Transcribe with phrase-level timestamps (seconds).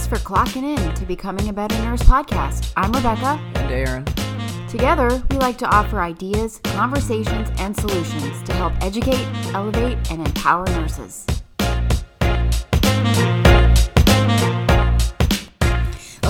[0.00, 2.72] Thanks for clocking in to Becoming a Better Nurse podcast.
[2.74, 3.38] I'm Rebecca.
[3.56, 4.06] And Aaron.
[4.66, 10.64] Together, we like to offer ideas, conversations, and solutions to help educate, elevate, and empower
[10.68, 11.26] nurses.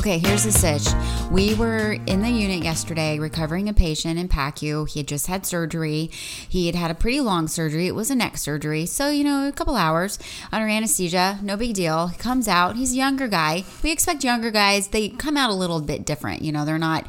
[0.00, 0.88] Okay, here's the sitch.
[1.30, 4.88] We were in the unit yesterday recovering a patient in PACU.
[4.88, 6.08] He had just had surgery.
[6.48, 7.86] He had had a pretty long surgery.
[7.86, 8.86] It was a neck surgery.
[8.86, 10.18] So, you know, a couple hours
[10.50, 11.38] under anesthesia.
[11.42, 12.06] No big deal.
[12.06, 12.76] He comes out.
[12.76, 13.64] He's a younger guy.
[13.82, 16.40] We expect younger guys, they come out a little bit different.
[16.40, 17.04] You know, they're not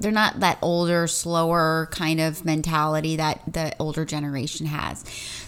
[0.00, 5.04] they're not that older, slower kind of mentality that the older generation has.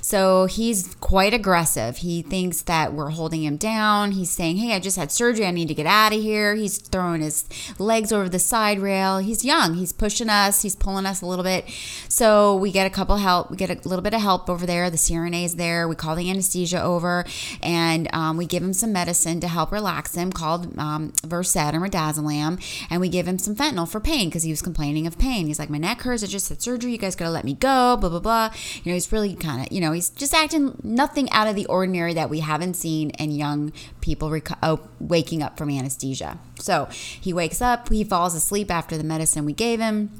[0.06, 1.96] So he's quite aggressive.
[1.96, 4.12] He thinks that we're holding him down.
[4.12, 5.44] He's saying, Hey, I just had surgery.
[5.46, 6.54] I need to get out of here.
[6.54, 7.44] He's throwing his
[7.80, 9.18] legs over the side rail.
[9.18, 9.74] He's young.
[9.74, 10.62] He's pushing us.
[10.62, 11.68] He's pulling us a little bit.
[12.08, 13.50] So we get a couple help.
[13.50, 14.90] We get a little bit of help over there.
[14.90, 15.88] The CRNA is there.
[15.88, 17.24] We call the anesthesia over
[17.60, 21.80] and um, we give him some medicine to help relax him called um, Versed or
[21.80, 22.62] midazolam.
[22.90, 25.46] And we give him some fentanyl for pain because he was complaining of pain.
[25.46, 26.22] He's like, My neck hurts.
[26.22, 26.92] I just had surgery.
[26.92, 27.96] You guys got to let me go.
[27.96, 28.50] Blah, blah, blah.
[28.84, 31.64] You know, he's really kind of, you know, he's just acting nothing out of the
[31.66, 36.38] ordinary that we haven't seen in young people oh, waking up from anesthesia.
[36.58, 40.10] So he wakes up, he falls asleep after the medicine we gave him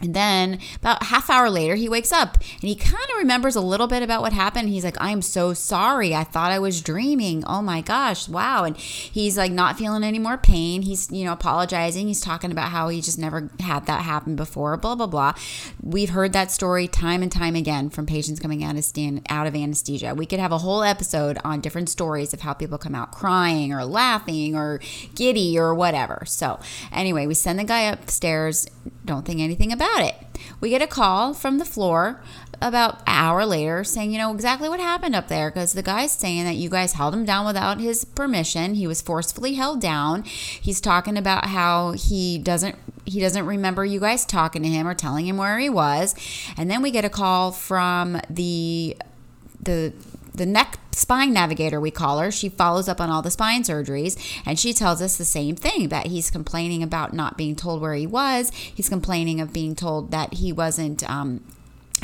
[0.00, 3.60] and then about half hour later, he wakes up and he kind of remembers a
[3.60, 4.68] little bit about what happened.
[4.68, 6.14] He's like, I am so sorry.
[6.14, 7.44] I thought I was dreaming.
[7.46, 8.28] Oh my gosh.
[8.28, 8.64] Wow.
[8.64, 10.82] And he's like not feeling any more pain.
[10.82, 12.06] He's, you know, apologizing.
[12.06, 15.34] He's talking about how he just never had that happen before, blah, blah, blah.
[15.82, 18.76] We've heard that story time and time again from patients coming out
[19.46, 20.14] of anesthesia.
[20.14, 23.72] We could have a whole episode on different stories of how people come out crying
[23.72, 24.80] or laughing or
[25.14, 26.22] giddy or whatever.
[26.26, 26.60] So,
[26.92, 28.66] anyway, we send the guy upstairs.
[29.08, 30.14] Don't think anything about it.
[30.60, 32.22] We get a call from the floor
[32.60, 36.12] about an hour later saying, you know, exactly what happened up there because the guy's
[36.12, 38.74] saying that you guys held him down without his permission.
[38.74, 40.24] He was forcefully held down.
[40.24, 44.92] He's talking about how he doesn't he doesn't remember you guys talking to him or
[44.92, 46.14] telling him where he was.
[46.58, 48.94] And then we get a call from the
[49.58, 49.94] the
[50.34, 52.30] the neck spine navigator, we call her.
[52.30, 55.88] She follows up on all the spine surgeries and she tells us the same thing
[55.88, 58.50] that he's complaining about not being told where he was.
[58.50, 61.08] He's complaining of being told that he wasn't.
[61.08, 61.44] Um,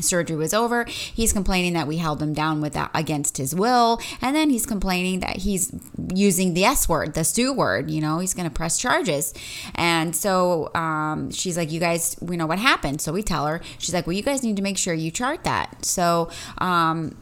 [0.00, 4.00] surgery was over he's complaining that we held him down with that against his will
[4.20, 5.72] and then he's complaining that he's
[6.12, 9.32] using the s word the sue word you know he's going to press charges
[9.76, 13.60] and so um, she's like you guys we know what happened so we tell her
[13.78, 16.28] she's like well you guys need to make sure you chart that so
[16.58, 17.16] um,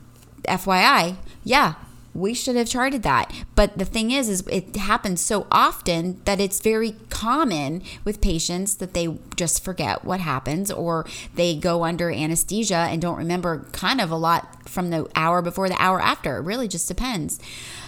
[0.49, 1.75] FYI, yeah,
[2.15, 3.33] we should have charted that.
[3.55, 8.77] But the thing is, is it happens so often that it's very common with patients
[8.77, 14.01] that they just forget what happens or they go under anesthesia and don't remember kind
[14.01, 16.37] of a lot from the hour before the hour after.
[16.37, 17.41] It really just depends.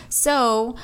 [0.09, 0.77] So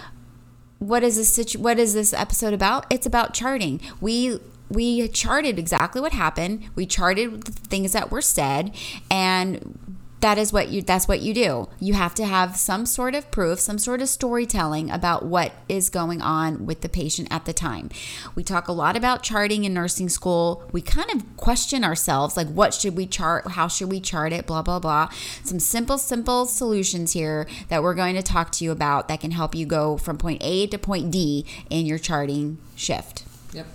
[0.78, 2.86] what is this situ- what is this episode about?
[2.90, 3.80] It's about charting.
[4.00, 4.38] We
[4.68, 6.70] we charted exactly what happened.
[6.74, 8.74] We charted the things that were said
[9.10, 9.78] and
[10.20, 11.68] that is what you that's what you do.
[11.78, 15.88] You have to have some sort of proof some sort of storytelling about what is
[15.88, 17.90] going on with the patient at the time.
[18.34, 20.62] We talk a lot about charting in nursing school.
[20.72, 23.52] We kind of question ourselves like what should we chart?
[23.52, 24.46] How should we chart it?
[24.46, 25.08] Blah blah blah.
[25.42, 29.30] Some simple simple solutions here that we're going to talk to you about that can
[29.30, 33.24] help you go from point a to point d in your charting shift.
[33.52, 33.66] Yep.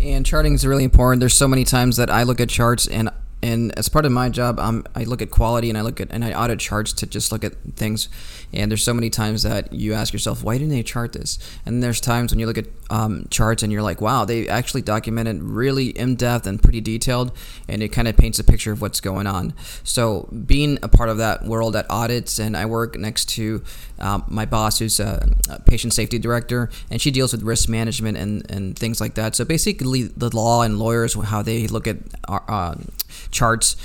[0.00, 1.20] And charting is really important.
[1.20, 3.10] There's so many times that i look at charts and
[3.46, 6.10] and as part of my job, um, I look at quality and I look at
[6.10, 8.08] and I audit charts to just look at things.
[8.52, 11.38] And there's so many times that you ask yourself, why didn't they chart this?
[11.64, 14.82] And there's times when you look at um, charts and you're like, wow, they actually
[14.82, 17.30] documented really in depth and pretty detailed,
[17.68, 19.54] and it kind of paints a picture of what's going on.
[19.84, 23.62] So being a part of that world at audits, and I work next to
[24.00, 28.16] um, my boss, who's a, a, patient safety director, and she deals with risk management
[28.16, 29.34] and, and things like that.
[29.34, 31.96] So basically, the law and lawyers, how they look at
[32.28, 32.74] our, uh,
[33.36, 33.76] charts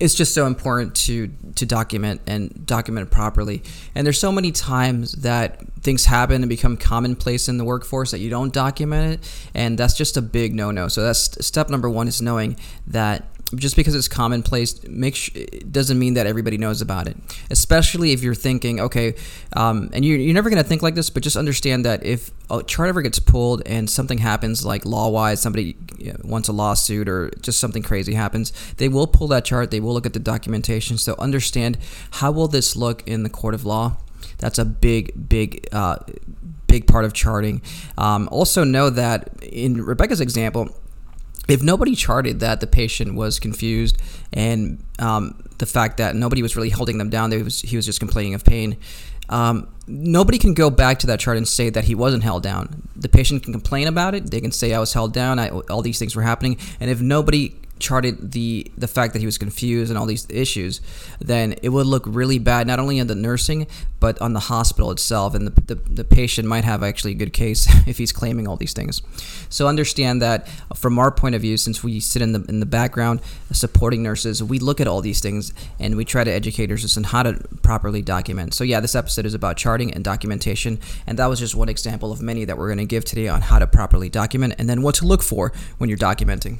[0.00, 3.62] it's just so important to to document and document it properly.
[3.94, 8.18] And there's so many times that things happen and become commonplace in the workforce that
[8.18, 10.88] you don't document it, and that's just a big no-no.
[10.88, 12.56] So that's step number one is knowing
[12.88, 13.24] that
[13.56, 15.30] just because it's commonplace make sh-
[15.70, 17.16] doesn't mean that everybody knows about it.
[17.50, 19.14] Especially if you're thinking okay
[19.54, 22.30] um, and you're, you're never going to think like this but just understand that if
[22.50, 25.76] a chart ever gets pulled and something happens like law-wise somebody
[26.22, 29.94] wants a lawsuit or just something crazy happens they will pull that chart they will
[29.94, 30.98] look at the documentation.
[30.98, 31.78] So understand
[32.12, 33.96] how will this look in the court of law?
[34.38, 35.98] That's a big big uh,
[36.66, 37.62] big part of charting.
[37.96, 40.74] Um, also know that in rebecca's example
[41.48, 43.98] if nobody charted that the patient was confused
[44.32, 47.86] and um, the fact that nobody was really holding them down, he was, he was
[47.86, 48.76] just complaining of pain.
[49.28, 52.88] Um, nobody can go back to that chart and say that he wasn't held down.
[52.96, 54.30] The patient can complain about it.
[54.30, 55.38] They can say I was held down.
[55.38, 56.58] I, all these things were happening.
[56.80, 57.54] And if nobody
[57.84, 60.80] charted the the fact that he was confused and all these issues,
[61.20, 63.66] then it would look really bad not only on the nursing
[64.04, 67.32] but on the hospital itself, and the, the, the patient might have actually a good
[67.32, 69.00] case if he's claiming all these things.
[69.48, 72.66] So understand that from our point of view, since we sit in the in the
[72.66, 76.98] background supporting nurses, we look at all these things and we try to educate nurses
[76.98, 77.32] on how to
[77.62, 78.52] properly document.
[78.52, 82.12] So yeah, this episode is about charting and documentation, and that was just one example
[82.12, 84.82] of many that we're going to give today on how to properly document and then
[84.82, 86.58] what to look for when you're documenting.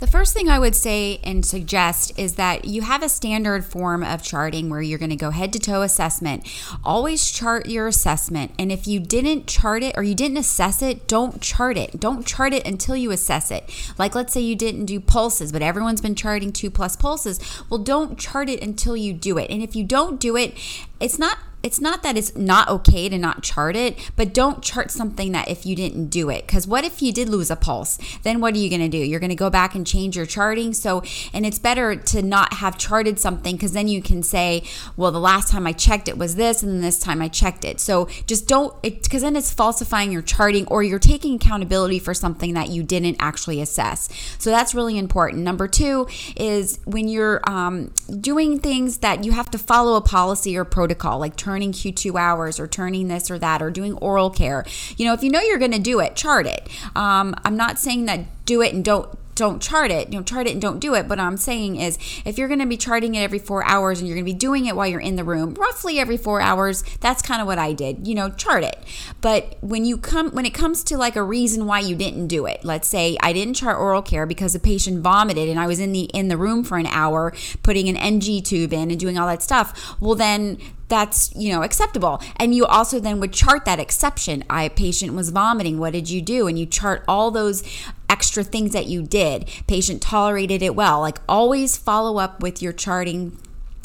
[0.00, 4.02] The first thing I would say and suggest is that you have a standard form
[4.02, 6.48] of charting where you're going to go head to toe assessment.
[6.82, 8.52] Always chart your assessment.
[8.58, 12.00] And if you didn't chart it or you didn't assess it, don't chart it.
[12.00, 13.68] Don't chart it until you assess it.
[13.98, 17.38] Like, let's say you didn't do pulses, but everyone's been charting two plus pulses.
[17.68, 19.50] Well, don't chart it until you do it.
[19.50, 20.54] And if you don't do it,
[20.98, 24.90] it's not it's not that it's not okay to not chart it, but don't chart
[24.90, 26.46] something that if you didn't do it.
[26.46, 27.98] Because what if you did lose a pulse?
[28.22, 28.98] Then what are you going to do?
[28.98, 30.72] You're going to go back and change your charting.
[30.72, 31.02] So,
[31.32, 34.62] and it's better to not have charted something because then you can say,
[34.96, 37.80] well, the last time I checked it was this, and this time I checked it.
[37.80, 42.54] So just don't, because then it's falsifying your charting or you're taking accountability for something
[42.54, 44.08] that you didn't actually assess.
[44.38, 45.42] So that's really important.
[45.42, 50.56] Number two is when you're um, doing things that you have to follow a policy
[50.56, 54.64] or protocol, like turning Q2 hours or turning this or that or doing oral care.
[54.96, 56.68] You know, if you know you're going to do it, chart it.
[56.96, 59.08] Um, I'm not saying that do it and don't
[59.40, 60.10] don't chart it.
[60.10, 61.08] Know, chart it and don't do it.
[61.08, 63.98] But what I'm saying is, if you're going to be charting it every four hours
[63.98, 66.42] and you're going to be doing it while you're in the room, roughly every four
[66.42, 68.06] hours, that's kind of what I did.
[68.06, 68.78] You know, chart it.
[69.22, 72.44] But when you come, when it comes to like a reason why you didn't do
[72.44, 75.80] it, let's say I didn't chart oral care because the patient vomited and I was
[75.80, 77.32] in the in the room for an hour
[77.62, 79.96] putting an NG tube in and doing all that stuff.
[80.00, 80.58] Well, then
[80.90, 82.20] that's you know acceptable.
[82.36, 84.44] And you also then would chart that exception.
[84.50, 85.78] I patient was vomiting.
[85.78, 86.46] What did you do?
[86.46, 87.62] And you chart all those
[88.10, 89.48] extra things that you did.
[89.66, 91.00] Patient tolerated it well.
[91.00, 93.38] Like always follow up with your charting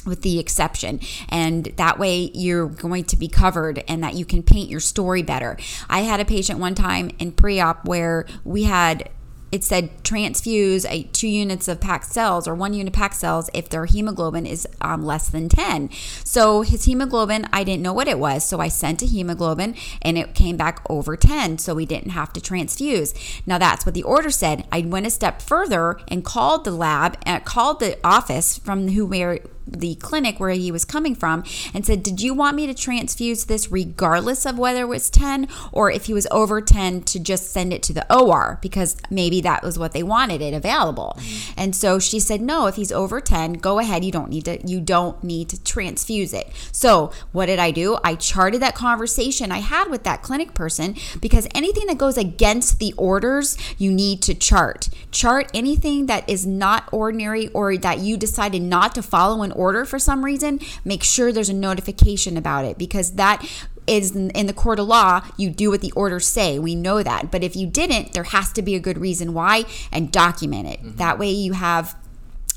[0.05, 0.99] with the exception.
[1.29, 5.23] And that way you're going to be covered and that you can paint your story
[5.23, 5.57] better.
[5.89, 9.09] I had a patient one time in pre-op where we had
[9.51, 13.69] it said transfuse a two units of packed cells or one unit packed cells if
[13.69, 15.89] their hemoglobin is um, less than 10.
[16.23, 18.45] So his hemoglobin, I didn't know what it was.
[18.45, 21.57] So I sent a hemoglobin and it came back over 10.
[21.59, 23.13] So we didn't have to transfuse.
[23.45, 24.67] Now that's what the order said.
[24.71, 28.89] I went a step further and called the lab and uh, called the office from
[28.89, 32.67] who where the clinic where he was coming from and said, Did you want me
[32.67, 37.03] to transfuse this regardless of whether it was 10 or if he was over 10
[37.03, 40.53] to just send it to the OR because maybe that was what they wanted it
[40.53, 41.17] available.
[41.57, 44.03] And so she said, No, if he's over 10, go ahead.
[44.03, 46.51] You don't need to, you don't need to transfuse it.
[46.71, 47.97] So what did I do?
[48.03, 52.79] I charted that conversation I had with that clinic person because anything that goes against
[52.79, 54.89] the orders, you need to chart.
[55.11, 59.85] Chart anything that is not ordinary or that you decided not to follow an order
[59.85, 63.45] for some reason, make sure there's a notification about it because that
[63.87, 66.57] is in the court of law, you do what the orders say.
[66.57, 67.31] We know that.
[67.31, 70.79] But if you didn't, there has to be a good reason why and document it.
[70.79, 70.97] Mm-hmm.
[70.97, 71.95] That way you have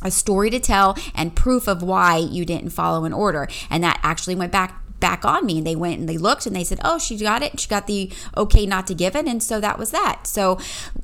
[0.03, 3.49] a story to tell and proof of why you didn't follow an order.
[3.69, 6.57] And that actually went back back on me and they went and they looked and
[6.57, 9.41] they said oh she got it she got the okay not to give it and
[9.41, 10.59] so that was that so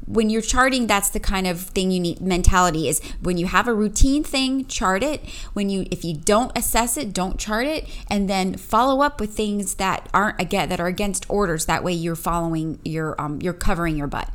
[0.07, 3.01] when you're charting that's the kind of thing you need mentality is.
[3.21, 5.25] When you have a routine thing chart it.
[5.53, 7.89] When you if you don't assess it don't chart it.
[8.09, 11.67] And then follow up with things that aren't again that are against orders.
[11.67, 14.31] That way you're following your um, you're covering your butt.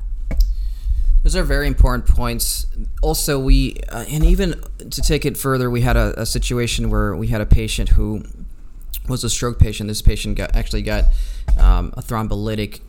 [1.23, 2.65] Those are very important points.
[3.01, 7.13] Also, we, uh, and even to take it further, we had a, a, situation where
[7.13, 8.23] we had a patient who
[9.09, 9.89] was a stroke patient.
[9.89, 11.05] This patient got actually got
[11.59, 12.79] um, a thrombolytic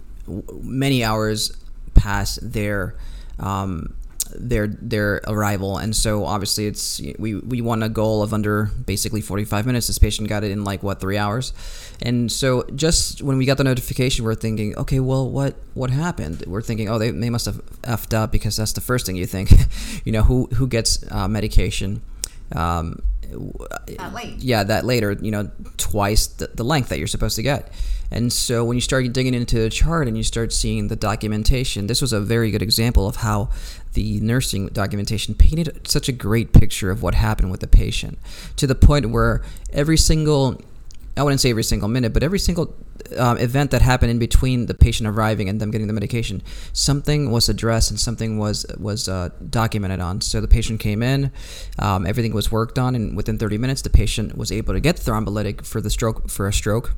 [0.63, 1.53] many hours
[2.01, 2.95] past their
[3.39, 3.95] um,
[4.35, 9.21] their their arrival, and so obviously it's we we won a goal of under basically
[9.21, 9.87] 45 minutes.
[9.87, 11.53] This patient got it in like what three hours,
[12.01, 16.45] and so just when we got the notification, we're thinking, okay, well, what what happened?
[16.47, 19.27] We're thinking, oh, they, they must have effed up because that's the first thing you
[19.27, 19.51] think,
[20.05, 22.03] you know, who who gets uh, medication.
[22.55, 23.03] Um,
[23.97, 24.39] that late.
[24.39, 27.73] Yeah, that later, you know, twice the, the length that you're supposed to get.
[28.11, 31.87] And so when you start digging into the chart and you start seeing the documentation,
[31.87, 33.51] this was a very good example of how
[33.93, 38.19] the nursing documentation painted such a great picture of what happened with the patient
[38.57, 40.61] to the point where every single
[41.17, 42.75] I wouldn't say every single minute, but every single
[43.19, 47.31] um, event that happened in between the patient arriving and them getting the medication, something
[47.31, 50.21] was addressed and something was was uh, documented on.
[50.21, 51.33] So the patient came in,
[51.79, 54.97] um, everything was worked on, and within 30 minutes, the patient was able to get
[54.97, 56.95] thrombolytic for the stroke for a stroke,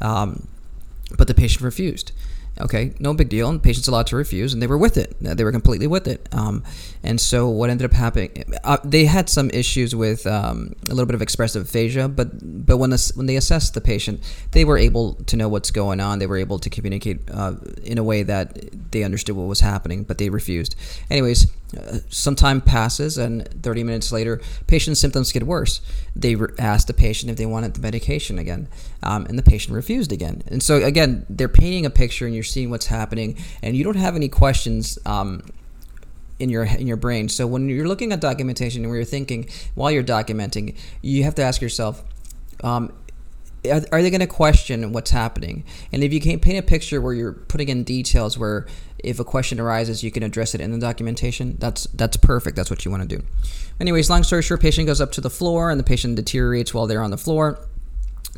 [0.00, 0.46] um,
[1.16, 2.12] but the patient refused.
[2.60, 3.48] Okay, no big deal.
[3.48, 5.16] And the patient's allowed to refuse, and they were with it.
[5.20, 6.28] They were completely with it.
[6.32, 6.62] Um,
[7.02, 11.06] and so what ended up happening, uh, they had some issues with um, a little
[11.06, 12.28] bit of expressive aphasia, but
[12.64, 14.20] but when this, when they assessed the patient,
[14.52, 16.20] they were able to know what's going on.
[16.20, 20.04] They were able to communicate uh, in a way that they understood what was happening,
[20.04, 20.76] but they refused.
[21.10, 25.80] Anyways, uh, some time passes, and 30 minutes later, patient's symptoms get worse.
[26.14, 28.68] They re- asked the patient if they wanted the medication again,
[29.02, 30.42] um, and the patient refused again.
[30.46, 33.96] And so again, they're painting a picture, and you're seeing what's happening, and you don't
[33.96, 34.98] have any questions.
[35.06, 35.42] Um,
[36.40, 37.28] in your in your brain.
[37.28, 41.42] So when you're looking at documentation and you're thinking while you're documenting, you have to
[41.42, 42.02] ask yourself,
[42.64, 42.92] um,
[43.70, 45.64] are, are they going to question what's happening?
[45.92, 48.66] And if you can paint a picture where you're putting in details where
[49.04, 51.56] if a question arises, you can address it in the documentation.
[51.58, 52.56] That's that's perfect.
[52.56, 53.24] That's what you want to do.
[53.80, 56.86] Anyways, long story short, patient goes up to the floor and the patient deteriorates while
[56.86, 57.58] they're on the floor.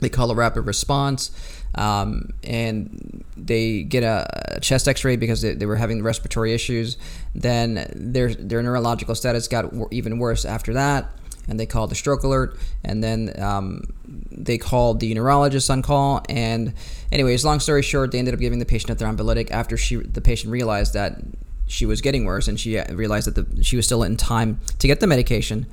[0.01, 1.31] They call a rapid response,
[1.75, 6.99] um, and they get a, chest X-ray because they, they, were having respiratory issues.
[7.35, 11.07] Then their their neurological status got even worse after that,
[11.49, 12.59] and they called the stroke alert.
[12.85, 13.83] And then um,
[14.31, 16.23] they called the neurologist on call.
[16.29, 16.75] And
[17.13, 20.21] anyways, long story short, they ended up giving the patient a thrombolytic after she the
[20.21, 21.21] patient realized that
[21.69, 24.87] she was getting worse, and she realized that the, she was still in time to
[24.87, 25.67] get the medication.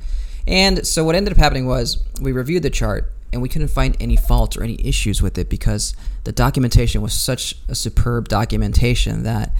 [0.47, 3.97] And so what ended up happening was we reviewed the chart and we couldn't find
[3.99, 9.23] any faults or any issues with it because the documentation was such a superb documentation
[9.23, 9.51] that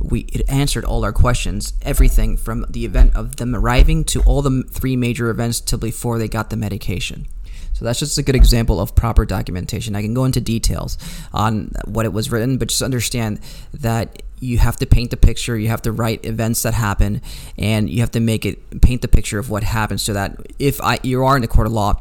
[0.00, 4.42] we it answered all our questions everything from the event of them arriving to all
[4.42, 7.26] the three major events till before they got the medication
[7.72, 10.96] so that's just a good example of proper documentation i can go into details
[11.32, 13.38] on what it was written but just understand
[13.74, 17.20] that you have to paint the picture you have to write events that happen
[17.58, 20.80] and you have to make it paint the picture of what happened so that if
[20.80, 22.00] I, you are in the court of law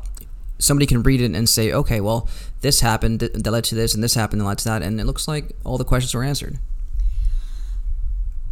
[0.60, 2.28] somebody can read it and say, okay, well,
[2.62, 5.06] this happened that led to this, and this happened that led to that, and it
[5.06, 6.60] looks like all the questions were answered.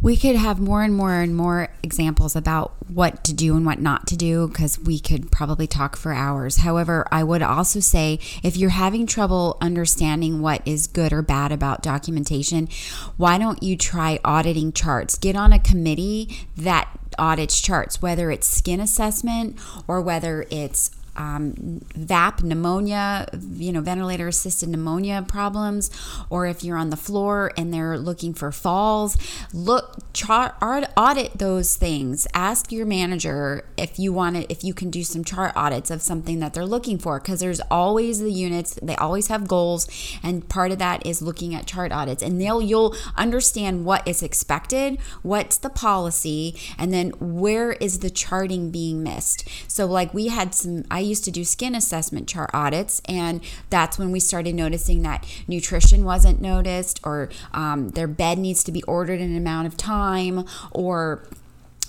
[0.00, 3.80] We could have more and more and more examples about what to do and what
[3.80, 6.58] not to do because we could probably talk for hours.
[6.58, 11.50] However, I would also say if you're having trouble understanding what is good or bad
[11.50, 12.68] about documentation,
[13.16, 15.18] why don't you try auditing charts?
[15.18, 16.88] Get on a committee that
[17.18, 24.28] audits charts, whether it's skin assessment or whether it's um, VAP pneumonia, you know, ventilator
[24.28, 25.90] assisted pneumonia problems,
[26.30, 29.16] or if you're on the floor and they're looking for falls,
[29.52, 32.26] look, chart, audit those things.
[32.32, 36.02] Ask your manager if you want it, if you can do some chart audits of
[36.02, 39.88] something that they're looking for, because there's always the units, they always have goals,
[40.22, 44.22] and part of that is looking at chart audits, and they'll you'll understand what is
[44.22, 49.48] expected, what's the policy, and then where is the charting being missed.
[49.66, 53.98] So, like we had some, I used to do skin assessment chart audits, and that's
[53.98, 58.82] when we started noticing that nutrition wasn't noticed, or um, their bed needs to be
[58.84, 61.26] ordered in an amount of time, or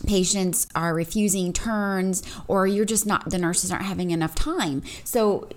[0.06, 4.82] patients are refusing turns or you're just not the nurses aren't having enough time.
[5.04, 5.50] So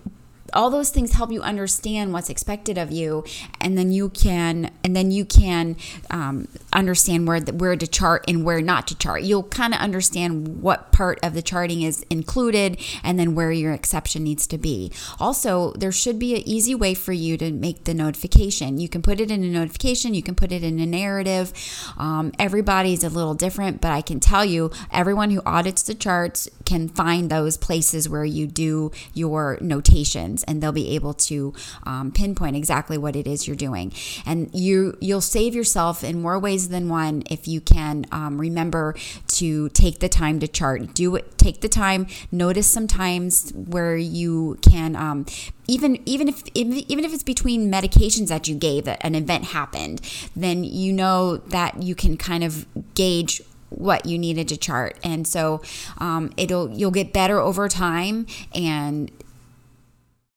[0.54, 3.25] all those things help you understand what's expected of you
[3.61, 5.76] and then you can and then you can
[6.11, 9.23] um, understand where the, where to chart and where not to chart.
[9.23, 13.73] You'll kind of understand what part of the charting is included and then where your
[13.73, 14.92] exception needs to be.
[15.18, 18.78] Also there should be an easy way for you to make the notification.
[18.78, 21.52] You can put it in a notification you can put it in a narrative.
[21.99, 26.49] Um, everybody's a little different but i can tell you everyone who audits the charts
[26.64, 32.12] can find those places where you do your notations and they'll be able to um,
[32.12, 33.92] pinpoint exactly what it is you're doing.
[34.26, 38.94] And you you'll save yourself in more ways than one if you can um, remember
[39.28, 40.94] to take the time to chart.
[40.94, 45.26] Do it take the time notice sometimes where you can um,
[45.66, 50.00] even even if even if it's between medications that you gave that an event happened
[50.37, 53.42] then you know that you can kind of gauge
[53.78, 54.99] what you needed to chart.
[55.02, 55.62] And so
[55.99, 59.11] um, it'll you'll get better over time and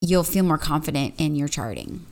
[0.09, 2.05] you'll feel more confident in your charting.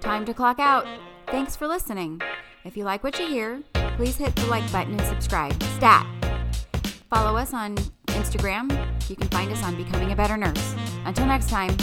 [0.00, 0.86] Time to clock out.
[1.26, 2.20] Thanks for listening.
[2.64, 3.62] If you like what you hear
[3.98, 5.60] please hit the like button and subscribe.
[5.76, 6.06] Stat.
[7.10, 7.74] Follow us on
[8.06, 8.70] instagram.
[9.10, 10.76] You can find us on becoming a better nurse.
[11.04, 11.76] Until next time